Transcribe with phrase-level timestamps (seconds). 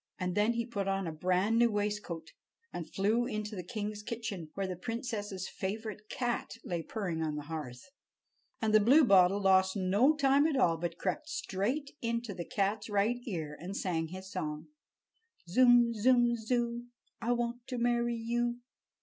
[0.17, 2.31] And then he put on a brand new waistcoat
[2.73, 7.43] and flew into the king's kitchen, where the princess's favorite cat lay purring on the
[7.43, 7.91] hearth.
[8.63, 13.19] And the Bluebottle lost no time at all, but crept straight into the cat's right
[13.27, 14.69] ear and sang his song:
[15.47, 16.87] "Zum, zum, zoo,
[17.21, 18.57] I want to marry you!"